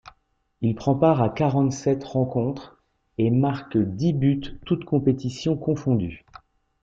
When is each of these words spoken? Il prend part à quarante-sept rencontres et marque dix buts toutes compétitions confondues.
Il 0.61 0.73
prend 0.73 0.95
part 0.95 1.21
à 1.21 1.29
quarante-sept 1.29 2.03
rencontres 2.03 2.81
et 3.19 3.29
marque 3.29 3.77
dix 3.77 4.13
buts 4.13 4.41
toutes 4.65 4.83
compétitions 4.83 5.55
confondues. 5.57 6.25